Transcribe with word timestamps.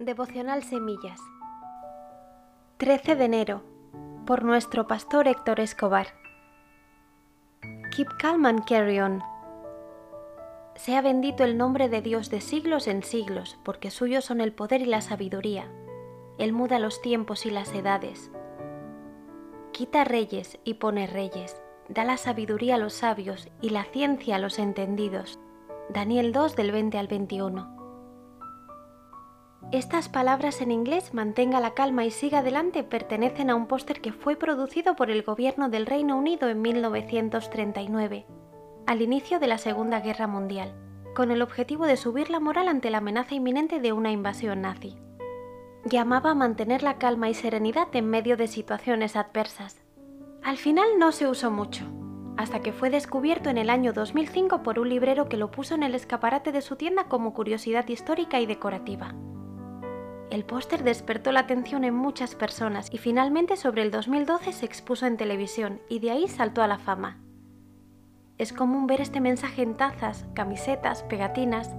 Devocional 0.00 0.62
Semillas. 0.62 1.20
13 2.78 3.16
de 3.16 3.24
enero. 3.26 3.62
Por 4.24 4.44
nuestro 4.44 4.86
pastor 4.86 5.28
Héctor 5.28 5.60
Escobar. 5.60 6.06
Keep 7.94 8.08
calm 8.18 8.46
and 8.46 8.64
carry 8.64 8.98
on. 8.98 9.22
Sea 10.74 11.02
bendito 11.02 11.44
el 11.44 11.58
nombre 11.58 11.90
de 11.90 12.00
Dios 12.00 12.30
de 12.30 12.40
siglos 12.40 12.86
en 12.86 13.02
siglos, 13.02 13.58
porque 13.62 13.90
suyos 13.90 14.24
son 14.24 14.40
el 14.40 14.54
poder 14.54 14.80
y 14.80 14.86
la 14.86 15.02
sabiduría. 15.02 15.70
Él 16.38 16.54
muda 16.54 16.78
los 16.78 17.02
tiempos 17.02 17.44
y 17.44 17.50
las 17.50 17.70
edades. 17.74 18.30
Quita 19.70 20.04
reyes 20.04 20.58
y 20.64 20.74
pone 20.74 21.08
reyes. 21.08 21.60
Da 21.90 22.04
la 22.04 22.16
sabiduría 22.16 22.76
a 22.76 22.78
los 22.78 22.94
sabios 22.94 23.50
y 23.60 23.68
la 23.68 23.84
ciencia 23.84 24.36
a 24.36 24.38
los 24.38 24.58
entendidos. 24.58 25.38
Daniel 25.90 26.32
2 26.32 26.56
del 26.56 26.72
20 26.72 26.96
al 26.96 27.06
21. 27.06 27.79
Estas 29.72 30.08
palabras 30.08 30.62
en 30.62 30.72
inglés, 30.72 31.14
mantenga 31.14 31.60
la 31.60 31.74
calma 31.74 32.04
y 32.04 32.10
siga 32.10 32.40
adelante, 32.40 32.82
pertenecen 32.82 33.50
a 33.50 33.54
un 33.54 33.68
póster 33.68 34.00
que 34.00 34.12
fue 34.12 34.34
producido 34.34 34.96
por 34.96 35.12
el 35.12 35.22
gobierno 35.22 35.68
del 35.68 35.86
Reino 35.86 36.18
Unido 36.18 36.48
en 36.48 36.60
1939, 36.60 38.26
al 38.88 39.00
inicio 39.00 39.38
de 39.38 39.46
la 39.46 39.58
Segunda 39.58 40.00
Guerra 40.00 40.26
Mundial, 40.26 40.74
con 41.14 41.30
el 41.30 41.40
objetivo 41.40 41.86
de 41.86 41.96
subir 41.96 42.30
la 42.30 42.40
moral 42.40 42.66
ante 42.66 42.90
la 42.90 42.98
amenaza 42.98 43.36
inminente 43.36 43.78
de 43.78 43.92
una 43.92 44.10
invasión 44.10 44.62
nazi. 44.62 44.98
Llamaba 45.84 46.32
a 46.32 46.34
mantener 46.34 46.82
la 46.82 46.98
calma 46.98 47.30
y 47.30 47.34
serenidad 47.34 47.94
en 47.94 48.10
medio 48.10 48.36
de 48.36 48.48
situaciones 48.48 49.14
adversas. 49.14 49.84
Al 50.42 50.56
final 50.56 50.98
no 50.98 51.12
se 51.12 51.28
usó 51.28 51.52
mucho, 51.52 51.84
hasta 52.36 52.58
que 52.58 52.72
fue 52.72 52.90
descubierto 52.90 53.50
en 53.50 53.58
el 53.58 53.70
año 53.70 53.92
2005 53.92 54.64
por 54.64 54.80
un 54.80 54.88
librero 54.88 55.28
que 55.28 55.36
lo 55.36 55.52
puso 55.52 55.76
en 55.76 55.84
el 55.84 55.94
escaparate 55.94 56.50
de 56.50 56.60
su 56.60 56.74
tienda 56.74 57.04
como 57.04 57.34
curiosidad 57.34 57.86
histórica 57.86 58.40
y 58.40 58.46
decorativa. 58.46 59.14
El 60.30 60.44
póster 60.44 60.84
despertó 60.84 61.32
la 61.32 61.40
atención 61.40 61.82
en 61.82 61.94
muchas 61.94 62.36
personas 62.36 62.88
y 62.92 62.98
finalmente 62.98 63.56
sobre 63.56 63.82
el 63.82 63.90
2012 63.90 64.52
se 64.52 64.64
expuso 64.64 65.06
en 65.06 65.16
televisión 65.16 65.80
y 65.88 65.98
de 65.98 66.12
ahí 66.12 66.28
saltó 66.28 66.62
a 66.62 66.68
la 66.68 66.78
fama. 66.78 67.18
Es 68.38 68.52
común 68.52 68.86
ver 68.86 69.00
este 69.00 69.20
mensaje 69.20 69.62
en 69.62 69.76
tazas, 69.76 70.26
camisetas, 70.34 71.02
pegatinas. 71.02 71.74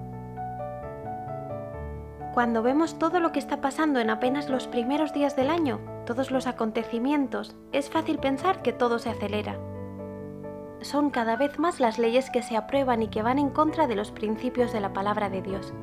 Cuando 2.33 2.61
vemos 2.61 2.99
todo 2.99 3.21
lo 3.21 3.31
que 3.31 3.39
está 3.39 3.61
pasando 3.61 4.01
en 4.01 4.09
apenas 4.09 4.49
los 4.49 4.67
primeros 4.67 5.13
días 5.13 5.37
del 5.37 5.49
año, 5.49 5.79
todos 6.05 6.29
los 6.29 6.45
acontecimientos, 6.45 7.55
es 7.71 7.89
fácil 7.89 8.19
pensar 8.19 8.61
que 8.61 8.73
todo 8.73 8.99
se 8.99 9.09
acelera. 9.09 9.57
Son 10.81 11.09
cada 11.09 11.37
vez 11.37 11.57
más 11.57 11.79
las 11.79 11.97
leyes 11.97 12.29
que 12.29 12.41
se 12.41 12.57
aprueban 12.57 13.01
y 13.01 13.07
que 13.07 13.21
van 13.21 13.39
en 13.39 13.49
contra 13.49 13.87
de 13.87 13.95
los 13.95 14.11
principios 14.11 14.73
de 14.73 14.81
la 14.81 14.91
palabra 14.91 15.29
de 15.29 15.41
Dios. 15.41 15.73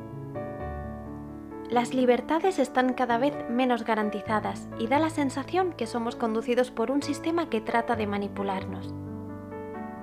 Las 1.69 1.93
libertades 1.93 2.57
están 2.57 2.93
cada 2.93 3.19
vez 3.19 3.35
menos 3.47 3.85
garantizadas 3.85 4.67
y 4.79 4.87
da 4.87 4.97
la 4.97 5.11
sensación 5.11 5.71
que 5.73 5.85
somos 5.85 6.15
conducidos 6.15 6.71
por 6.71 6.89
un 6.89 7.03
sistema 7.03 7.47
que 7.47 7.61
trata 7.61 7.95
de 7.95 8.07
manipularnos. 8.07 8.91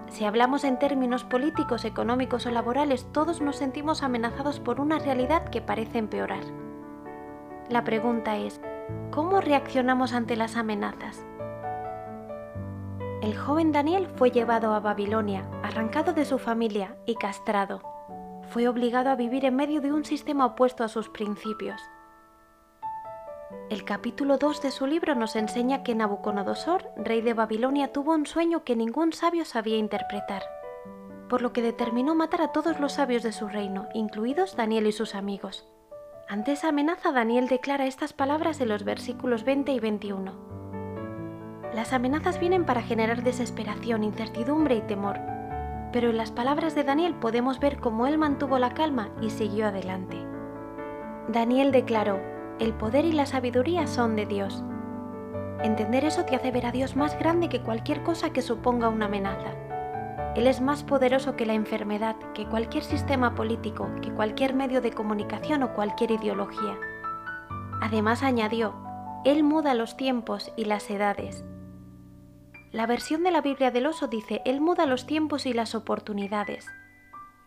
Si 0.09 0.25
hablamos 0.25 0.62
en 0.62 0.78
términos 0.78 1.25
políticos, 1.25 1.84
económicos 1.84 2.47
o 2.47 2.53
laborales, 2.53 3.09
todos 3.11 3.41
nos 3.41 3.56
sentimos 3.56 4.05
amenazados 4.05 4.61
por 4.61 4.81
una 4.81 5.00
realidad 5.00 5.48
que 5.48 5.61
parece 5.61 5.98
empeorar. 5.98 6.44
La 7.69 7.83
pregunta 7.83 8.37
es, 8.37 8.61
¿cómo 9.11 9.41
reaccionamos 9.41 10.12
ante 10.12 10.37
las 10.37 10.56
amenazas? 10.56 11.27
El 13.22 13.37
joven 13.37 13.72
Daniel 13.72 14.06
fue 14.14 14.31
llevado 14.31 14.72
a 14.72 14.78
Babilonia, 14.78 15.50
arrancado 15.64 16.12
de 16.12 16.27
su 16.27 16.39
familia 16.39 16.97
y 17.06 17.17
castrado 17.17 17.96
fue 18.49 18.69
obligado 18.69 19.11
a 19.11 19.17
vivir 19.17 19.45
en 19.45 19.57
medio 19.57 19.81
de 19.81 19.93
un 19.93 20.05
sistema 20.05 20.47
opuesto 20.47 20.85
a 20.85 20.89
sus 20.89 21.09
principios. 21.09 21.81
El 23.71 23.85
capítulo 23.85 24.39
2 24.39 24.63
de 24.63 24.71
su 24.71 24.87
libro 24.87 25.15
nos 25.15 25.37
enseña 25.37 25.83
que 25.83 25.95
Nabucodonosor, 25.95 26.91
rey 26.97 27.21
de 27.21 27.35
Babilonia, 27.35 27.93
tuvo 27.93 28.13
un 28.13 28.27
sueño 28.27 28.65
que 28.65 28.77
ningún 28.77 29.13
sabio 29.13 29.45
sabía 29.45 29.77
interpretar, 29.77 30.43
por 31.29 31.43
lo 31.43 31.53
que 31.53 31.62
determinó 31.62 32.15
matar 32.15 32.43
a 32.43 32.53
todos 32.53 32.81
los 32.81 32.93
sabios 32.93 33.23
de 33.23 33.33
su 33.33 33.49
reino, 33.49 33.89
incluidos 33.95 34.56
Daniel 34.56 34.87
y 34.87 34.93
sus 34.93 35.15
amigos. 35.15 35.67
Ante 36.29 36.53
esa 36.53 36.69
amenaza, 36.69 37.12
Daniel 37.12 37.49
declara 37.49 37.87
estas 37.87 38.12
palabras 38.12 38.61
en 38.61 38.69
los 38.69 38.85
versículos 38.85 39.45
20 39.45 39.73
y 39.73 39.81
21. 39.81 40.33
Las 41.73 41.93
amenazas 41.93 42.41
vienen 42.41 42.65
para 42.65 42.83
generar 42.83 43.23
desesperación, 43.23 44.03
incertidumbre 44.03 44.77
y 44.77 44.81
temor, 44.83 45.21
pero 45.93 46.11
en 46.11 46.17
las 46.17 46.33
palabras 46.33 46.75
de 46.75 46.85
Daniel 46.85 47.15
podemos 47.15 47.61
ver 47.61 47.79
cómo 47.79 48.07
él 48.07 48.19
mantuvo 48.19 48.59
la 48.59 48.75
calma 48.75 49.11
y 49.21 49.31
siguió 49.31 49.69
adelante. 49.69 50.17
Daniel 51.29 51.73
declaró, 51.73 52.21
el 52.59 52.73
poder 52.73 53.05
y 53.05 53.13
la 53.13 53.27
sabiduría 53.27 53.87
son 53.87 54.17
de 54.17 54.27
Dios. 54.27 54.63
Entender 55.63 56.05
eso 56.05 56.25
te 56.25 56.37
hace 56.37 56.51
ver 56.51 56.67
a 56.67 56.73
Dios 56.73 56.97
más 56.97 57.19
grande 57.19 57.49
que 57.49 57.63
cualquier 57.63 58.03
cosa 58.03 58.31
que 58.31 58.43
suponga 58.43 58.89
una 58.89 59.07
amenaza. 59.07 59.53
Él 60.37 60.47
es 60.47 60.61
más 60.61 60.85
poderoso 60.85 61.35
que 61.35 61.47
la 61.47 61.55
enfermedad, 61.55 62.17
que 62.35 62.47
cualquier 62.47 62.85
sistema 62.85 63.35
político, 63.35 63.89
que 64.03 64.13
cualquier 64.13 64.55
medio 64.55 64.81
de 64.81 64.93
comunicación 64.93 65.63
o 65.63 65.75
cualquier 65.75 66.11
ideología. 66.11 66.79
Además 67.81 68.23
añadió, 68.23 68.75
Él 69.25 69.43
muda 69.43 69.75
los 69.75 69.97
tiempos 69.97 70.53
y 70.57 70.67
las 70.67 70.91
edades 70.91 71.45
la 72.76 72.84
versión 72.84 73.22
de 73.22 73.31
la 73.31 73.41
Biblia 73.41 73.70
del 73.70 73.87
oso 73.87 74.06
dice, 74.06 74.42
Él 74.44 74.60
muda 74.60 74.84
los 74.84 75.06
tiempos 75.06 75.47
y 75.47 75.54
las 75.54 75.75
oportunidades. 75.75 76.66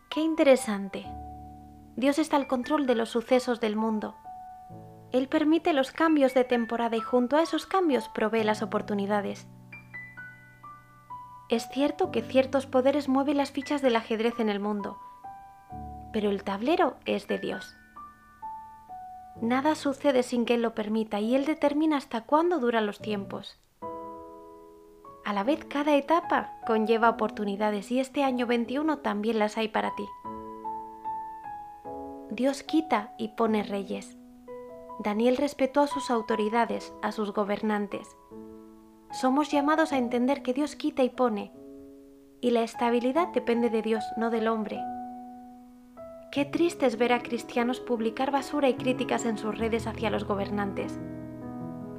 Qué 0.10 0.22
interesante. 0.22 1.06
Dios 1.96 2.18
está 2.18 2.36
al 2.36 2.48
control 2.48 2.88
de 2.88 2.96
los 2.96 3.10
sucesos 3.10 3.60
del 3.60 3.76
mundo. 3.76 4.16
Él 5.12 5.28
permite 5.28 5.74
los 5.74 5.92
cambios 5.92 6.34
de 6.34 6.46
temporada 6.46 6.98
y 6.98 7.02
junto 7.02 7.38
a 7.38 7.44
esos 7.44 7.68
cambios 7.68 8.10
provee 8.10 8.44
las 8.44 8.64
oportunidades. 8.64 9.48
Es 11.48 11.70
cierto 11.70 12.10
que 12.10 12.24
ciertos 12.24 12.66
poderes 12.66 13.08
mueven 13.08 13.38
las 13.38 13.52
fichas 13.52 13.84
del 13.84 13.98
ajedrez 13.98 14.40
en 14.40 14.50
el 14.50 14.60
mundo, 14.60 14.98
pero 16.12 16.32
el 16.32 16.44
tablero 16.44 16.98
es 17.06 17.28
de 17.28 17.38
Dios. 17.38 17.76
Nada 19.44 19.76
sucede 19.76 20.24
sin 20.24 20.46
que 20.46 20.56
Él 20.56 20.64
lo 20.64 20.74
permita 20.74 21.20
y 21.20 21.36
Él 21.36 21.46
determina 21.46 21.98
hasta 21.98 22.22
cuándo 22.22 22.58
duran 22.58 22.88
los 22.88 22.98
tiempos. 22.98 23.60
A 25.30 25.34
la 25.34 25.44
vez, 25.44 25.64
cada 25.64 25.96
etapa 25.96 26.54
conlleva 26.66 27.08
oportunidades 27.08 27.92
y 27.92 28.00
este 28.00 28.24
año 28.24 28.48
21 28.48 28.98
también 28.98 29.38
las 29.38 29.60
hay 29.60 29.68
para 29.68 29.94
ti. 29.94 30.08
Dios 32.32 32.64
quita 32.64 33.14
y 33.20 33.28
pone 33.36 33.62
reyes. 33.62 34.18
Daniel 34.98 35.38
respetó 35.38 35.82
a 35.82 35.88
sus 35.88 36.10
autoridades, 36.10 36.96
a 37.04 37.12
sus 37.12 37.32
gobernantes. 37.32 38.18
Somos 39.12 39.52
llamados 39.52 39.94
a 39.94 40.00
entender 40.00 40.42
que 40.42 40.56
Dios 40.56 40.76
quita 40.76 41.04
y 41.04 41.12
pone, 41.12 41.54
y 42.42 42.50
la 42.50 42.64
estabilidad 42.64 43.28
depende 43.28 43.70
de 43.70 43.84
Dios, 43.84 44.04
no 44.18 44.32
del 44.32 44.48
hombre. 44.48 44.80
Qué 46.32 46.44
triste 46.46 46.88
es 46.88 46.98
ver 46.98 47.14
a 47.14 47.22
cristianos 47.22 47.80
publicar 47.80 48.32
basura 48.32 48.68
y 48.68 48.74
críticas 48.74 49.26
en 49.26 49.38
sus 49.38 49.56
redes 49.56 49.86
hacia 49.86 50.10
los 50.10 50.24
gobernantes. 50.24 51.00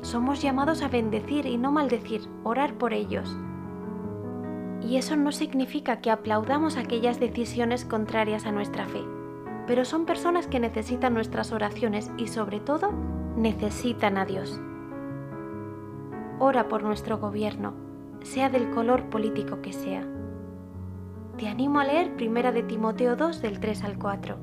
Somos 0.03 0.41
llamados 0.41 0.83
a 0.83 0.89
bendecir 0.89 1.45
y 1.47 1.59
no 1.59 1.73
maldecir, 1.73 2.23
orar 2.43 2.75
por 2.75 2.95
ellos. 2.95 3.37
Y 4.81 4.97
eso 4.97 5.15
no 5.17 5.31
significa 5.31 6.01
que 6.01 6.11
aplaudamos 6.11 6.77
aquellas 6.77 7.21
decisiones 7.21 7.85
contrarias 7.85 8.47
a 8.47 8.53
nuestra 8.53 8.87
fe, 8.87 9.03
pero 9.67 9.85
son 9.85 10.07
personas 10.07 10.47
que 10.47 10.59
necesitan 10.59 11.13
nuestras 11.13 11.53
oraciones 11.53 12.11
y 12.17 12.29
sobre 12.29 12.61
todo 12.61 12.93
necesitan 13.37 14.17
a 14.17 14.25
Dios. 14.25 14.59
Ora 16.39 16.69
por 16.69 16.83
nuestro 16.83 17.19
gobierno, 17.19 17.75
sea 18.23 18.49
del 18.49 18.71
color 18.71 19.11
político 19.11 19.61
que 19.61 19.75
sea. 19.75 20.07
Te 21.37 21.49
animo 21.49 21.81
a 21.81 21.85
leer 21.85 22.17
Primera 22.17 22.53
de 22.53 22.63
Timoteo 22.63 23.17
2 23.17 23.43
del 23.43 23.61
3 23.61 23.85
al 23.85 23.99
4. 23.99 24.37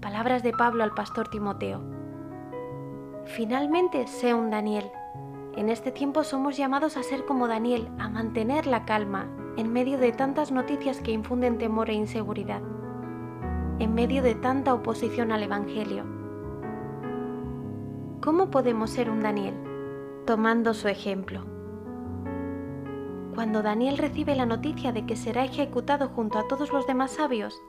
Palabras 0.00 0.42
de 0.42 0.52
Pablo 0.52 0.82
al 0.82 0.94
pastor 0.94 1.28
Timoteo. 1.28 1.93
Finalmente, 3.26 4.06
sé 4.06 4.34
un 4.34 4.50
Daniel. 4.50 4.90
En 5.56 5.68
este 5.68 5.90
tiempo 5.90 6.24
somos 6.24 6.56
llamados 6.56 6.96
a 6.96 7.02
ser 7.02 7.24
como 7.24 7.48
Daniel, 7.48 7.88
a 7.98 8.08
mantener 8.08 8.66
la 8.66 8.84
calma 8.84 9.28
en 9.56 9.72
medio 9.72 9.98
de 9.98 10.12
tantas 10.12 10.52
noticias 10.52 11.00
que 11.00 11.12
infunden 11.12 11.58
temor 11.58 11.90
e 11.90 11.94
inseguridad, 11.94 12.60
en 13.78 13.94
medio 13.94 14.22
de 14.22 14.34
tanta 14.34 14.74
oposición 14.74 15.32
al 15.32 15.42
Evangelio. 15.42 16.04
¿Cómo 18.20 18.50
podemos 18.50 18.90
ser 18.90 19.10
un 19.10 19.20
Daniel? 19.20 19.54
Tomando 20.26 20.74
su 20.74 20.88
ejemplo. 20.88 21.44
Cuando 23.34 23.62
Daniel 23.62 23.98
recibe 23.98 24.34
la 24.34 24.46
noticia 24.46 24.92
de 24.92 25.06
que 25.06 25.16
será 25.16 25.44
ejecutado 25.44 26.08
junto 26.08 26.38
a 26.38 26.46
todos 26.46 26.72
los 26.72 26.86
demás 26.86 27.12
sabios, 27.12 27.60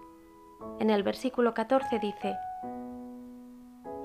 en 0.80 0.90
el 0.90 1.04
versículo 1.04 1.54
14 1.54 2.00
dice, 2.00 2.36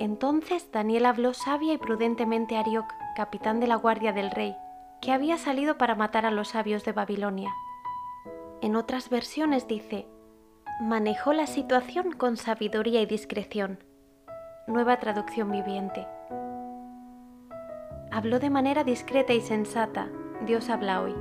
entonces 0.00 0.72
Daniel 0.72 1.04
habló 1.04 1.34
sabia 1.34 1.74
y 1.74 1.78
prudentemente 1.78 2.56
a 2.56 2.60
Arioc, 2.60 2.86
capitán 3.14 3.60
de 3.60 3.66
la 3.66 3.76
guardia 3.76 4.14
del 4.14 4.30
rey, 4.30 4.56
que 5.02 5.12
había 5.12 5.36
salido 5.36 5.76
para 5.76 5.94
matar 5.94 6.24
a 6.24 6.30
los 6.30 6.48
sabios 6.48 6.86
de 6.86 6.92
Babilonia. 6.92 7.52
En 8.62 8.76
otras 8.76 9.10
versiones 9.10 9.68
dice, 9.68 10.08
manejó 10.80 11.34
la 11.34 11.46
situación 11.46 12.12
con 12.12 12.38
sabiduría 12.38 13.02
y 13.02 13.06
discreción. 13.06 13.84
nueva 14.66 14.98
traducción 14.98 15.50
viviente. 15.50 16.06
Habló 18.10 18.38
de 18.38 18.48
manera 18.48 18.84
discreta 18.84 19.34
y 19.34 19.42
sensata, 19.42 20.08
Dios 20.46 20.70
habla 20.70 21.02
hoy. 21.02 21.14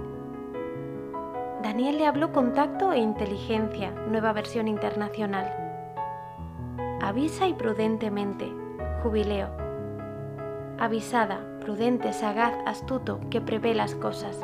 Daniel 1.63 1.97
le 1.97 2.05
habló 2.05 2.31
con 2.31 2.53
tacto 2.53 2.93
e 2.93 2.99
inteligencia, 2.99 3.91
nueva 3.91 4.31
versión 4.31 4.69
internacional. 4.69 5.51
Avisa 7.01 7.47
y 7.47 7.53
prudentemente, 7.53 8.49
jubileo. 9.03 9.49
Avisada, 10.77 11.39
prudente, 11.59 12.13
sagaz, 12.13 12.53
astuto, 12.65 13.19
que 13.29 13.41
prevé 13.41 13.73
las 13.73 13.95
cosas. 13.95 14.39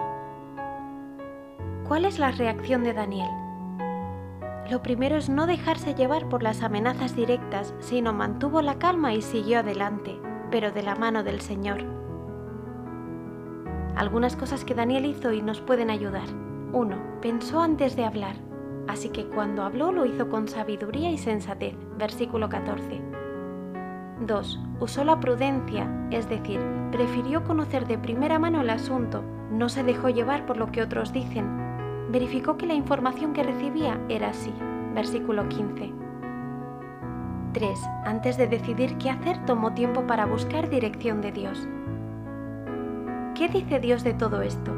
¿Cuál 1.88 2.06
es 2.06 2.20
la 2.20 2.32
reacción 2.32 2.84
de 2.84 2.94
Daniel? 2.94 3.30
Lo 4.70 4.82
primero 4.82 5.16
es 5.16 5.30
no 5.30 5.46
dejarse 5.46 5.94
llevar 5.94 6.28
por 6.28 6.42
las 6.42 6.64
amenazas 6.64 7.16
directas, 7.16 7.76
sino 7.80 8.14
mantuvo 8.14 8.62
la 8.62 8.80
calma 8.80 9.14
y 9.14 9.22
siguió 9.22 9.60
adelante, 9.60 10.20
pero 10.50 10.72
de 10.72 10.82
la 10.82 10.96
mano 10.96 11.24
del 11.24 11.42
Señor. 11.42 11.84
Algunas 13.96 14.36
cosas 14.36 14.66
que 14.66 14.74
Daniel 14.74 15.06
hizo 15.06 15.32
y 15.32 15.42
nos 15.42 15.62
pueden 15.62 15.90
ayudar. 15.90 16.28
1. 16.74 16.98
Pensó 17.22 17.62
antes 17.62 17.96
de 17.96 18.04
hablar, 18.04 18.36
así 18.88 19.10
que 19.10 19.26
cuando 19.26 19.64
habló 19.64 19.92
lo 19.92 20.06
hizo 20.06 20.30
con 20.30 20.48
sabiduría 20.48 21.12
y 21.12 21.18
sensatez. 21.18 21.76
Versículo 21.98 22.50
14. 22.50 23.15
2. 24.22 24.60
Usó 24.80 25.04
la 25.04 25.20
prudencia, 25.20 25.90
es 26.12 26.30
decir, 26.30 26.60
prefirió 26.92 27.44
conocer 27.44 27.88
de 27.88 27.98
primera 27.98 28.40
mano 28.40 28.62
el 28.62 28.70
asunto, 28.70 29.24
no 29.52 29.70
se 29.70 29.84
dejó 29.84 30.10
llevar 30.10 30.46
por 30.46 30.58
lo 30.58 30.72
que 30.72 30.82
otros 30.82 31.12
dicen, 31.14 31.46
verificó 32.12 32.58
que 32.58 32.66
la 32.66 32.74
información 32.74 33.34
que 33.34 33.44
recibía 33.44 34.00
era 34.10 34.30
así. 34.30 34.54
Versículo 34.94 35.48
15. 35.50 35.92
3. 37.54 37.80
Antes 38.06 38.38
de 38.38 38.48
decidir 38.48 38.98
qué 38.98 39.10
hacer, 39.10 39.46
tomó 39.46 39.74
tiempo 39.74 40.06
para 40.08 40.26
buscar 40.26 40.70
dirección 40.70 41.22
de 41.22 41.32
Dios. 41.32 41.68
¿Qué 43.34 43.50
dice 43.50 43.80
Dios 43.80 44.04
de 44.04 44.14
todo 44.14 44.42
esto? 44.42 44.72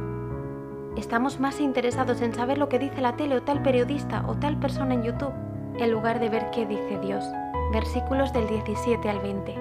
Estamos 0.96 1.40
más 1.40 1.60
interesados 1.60 2.22
en 2.22 2.34
saber 2.34 2.58
lo 2.58 2.70
que 2.70 2.80
dice 2.80 3.02
la 3.02 3.16
tele 3.16 3.36
o 3.36 3.44
tal 3.44 3.62
periodista 3.62 4.24
o 4.28 4.36
tal 4.36 4.58
persona 4.58 4.96
en 4.96 5.04
YouTube, 5.04 5.34
en 5.78 5.92
lugar 5.92 6.20
de 6.20 6.30
ver 6.30 6.50
qué 6.52 6.66
dice 6.66 7.00
Dios. 7.00 7.24
Versículos 7.72 8.34
del 8.34 8.48
17 8.48 9.10
al 9.10 9.20
20. 9.20 9.56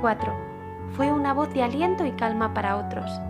4. 0.00 0.32
Fue 0.96 1.12
una 1.12 1.34
voz 1.34 1.52
de 1.52 1.62
aliento 1.62 2.04
y 2.04 2.12
calma 2.12 2.54
para 2.54 2.76
otros 2.76 3.20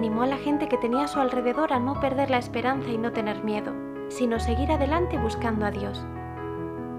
animó 0.00 0.22
a 0.22 0.26
la 0.26 0.38
gente 0.38 0.68
que 0.68 0.78
tenía 0.78 1.04
a 1.04 1.08
su 1.08 1.20
alrededor 1.20 1.72
a 1.72 1.78
no 1.78 2.00
perder 2.00 2.30
la 2.30 2.38
esperanza 2.38 2.88
y 2.90 2.98
no 2.98 3.12
tener 3.12 3.44
miedo, 3.44 3.72
sino 4.08 4.38
seguir 4.38 4.72
adelante 4.72 5.18
buscando 5.18 5.66
a 5.66 5.70
Dios. 5.70 6.04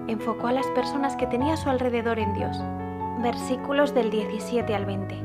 Enfocó 0.07 0.47
a 0.47 0.51
las 0.51 0.67
personas 0.67 1.15
que 1.15 1.27
tenía 1.27 1.53
a 1.53 1.57
su 1.57 1.69
alrededor 1.69 2.19
en 2.19 2.33
Dios. 2.33 2.57
Versículos 3.21 3.93
del 3.93 4.09
17 4.09 4.75
al 4.75 4.85
20. 4.85 5.15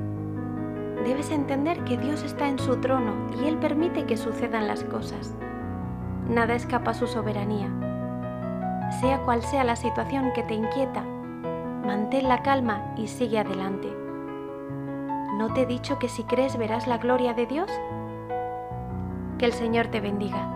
Debes 1.04 1.30
entender 1.30 1.82
que 1.84 1.96
Dios 1.96 2.22
está 2.22 2.48
en 2.48 2.58
su 2.58 2.76
trono 2.76 3.12
y 3.40 3.46
Él 3.46 3.56
permite 3.58 4.04
que 4.04 4.16
sucedan 4.16 4.66
las 4.66 4.84
cosas. 4.84 5.34
Nada 6.28 6.54
escapa 6.54 6.92
a 6.92 6.94
su 6.94 7.06
soberanía. 7.06 7.68
Sea 9.00 9.18
cual 9.24 9.42
sea 9.42 9.64
la 9.64 9.76
situación 9.76 10.32
que 10.34 10.42
te 10.42 10.54
inquieta, 10.54 11.02
mantén 11.84 12.28
la 12.28 12.42
calma 12.42 12.94
y 12.96 13.08
sigue 13.08 13.38
adelante 13.38 14.06
¿No 15.36 15.52
te 15.52 15.62
he 15.62 15.66
dicho 15.66 15.98
que 15.98 16.08
si 16.08 16.24
crees 16.24 16.56
verás 16.56 16.86
la 16.86 16.96
gloria 16.96 17.34
de 17.34 17.44
Dios? 17.44 17.70
Que 19.38 19.44
el 19.44 19.52
Señor 19.52 19.88
te 19.88 20.00
bendiga. 20.00 20.55